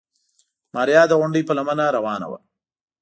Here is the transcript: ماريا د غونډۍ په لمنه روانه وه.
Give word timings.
ماريا 0.75 1.01
د 1.07 1.11
غونډۍ 1.19 1.41
په 1.45 1.53
لمنه 1.57 1.85
روانه 1.97 2.27
وه. 2.31 2.39